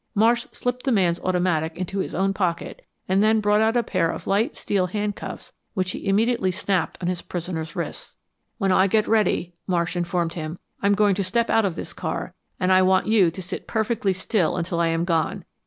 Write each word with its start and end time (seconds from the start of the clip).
Marsh 0.15 0.47
slipped 0.51 0.81
the 0.83 0.91
man's 0.91 1.19
automatic 1.19 1.77
into 1.77 1.99
his 1.99 2.15
own 2.15 2.33
pocket, 2.33 2.83
and 3.07 3.21
then 3.21 3.39
brought 3.39 3.61
out 3.61 3.77
a 3.77 3.83
pair 3.83 4.09
of 4.09 4.25
light, 4.25 4.57
steel 4.57 4.87
handcuffs 4.87 5.53
which 5.75 5.91
he 5.91 6.07
immediately 6.07 6.49
snapped 6.49 6.97
on 7.01 7.07
his 7.07 7.21
prisoner's 7.21 7.75
wrists. 7.75 8.17
"When 8.57 8.71
I 8.71 8.87
get 8.87 9.07
ready," 9.07 9.53
Marsh 9.67 9.95
informed 9.95 10.33
him, 10.33 10.57
"I'm 10.81 10.95
going 10.95 11.13
to 11.13 11.23
step 11.23 11.51
out 11.51 11.65
of 11.65 11.75
this 11.75 11.93
car, 11.93 12.33
and 12.59 12.71
I 12.71 12.81
want 12.81 13.05
you 13.05 13.29
to 13.29 13.41
sit 13.43 13.67
perfectly 13.67 14.11
still 14.11 14.57
until 14.57 14.79
I 14.79 14.87
am 14.87 15.05
gone. 15.05 15.45